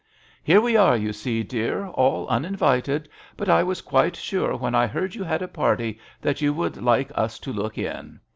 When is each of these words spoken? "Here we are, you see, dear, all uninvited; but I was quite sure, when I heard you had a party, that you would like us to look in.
"Here 0.51 0.59
we 0.59 0.75
are, 0.75 0.97
you 0.97 1.13
see, 1.13 1.43
dear, 1.43 1.85
all 1.85 2.27
uninvited; 2.27 3.07
but 3.37 3.47
I 3.47 3.61
was 3.61 3.81
quite 3.81 4.15
sure, 4.15 4.55
when 4.57 4.73
I 4.73 4.87
heard 4.87 5.13
you 5.13 5.23
had 5.23 5.43
a 5.43 5.47
party, 5.47 5.99
that 6.21 6.41
you 6.41 6.55
would 6.55 6.81
like 6.81 7.11
us 7.13 7.37
to 7.37 7.53
look 7.53 7.77
in. 7.77 8.19